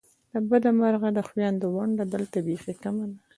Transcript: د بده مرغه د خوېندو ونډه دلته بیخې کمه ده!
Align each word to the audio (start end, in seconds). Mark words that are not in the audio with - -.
د 0.31 0.33
بده 0.49 0.69
مرغه 0.79 1.09
د 1.17 1.19
خوېندو 1.27 1.67
ونډه 1.75 2.03
دلته 2.13 2.37
بیخې 2.47 2.73
کمه 2.83 3.05
ده! 3.11 3.17